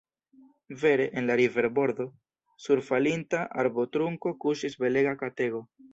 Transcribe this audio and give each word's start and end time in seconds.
Vere, 0.83 1.05
en 1.19 1.27
la 1.31 1.35
riverbordo, 1.41 2.07
sur 2.65 2.83
falinta 2.89 3.45
arbotrunko 3.65 4.37
kuŝis 4.47 4.79
belega 4.87 5.15
katego. 5.21 5.63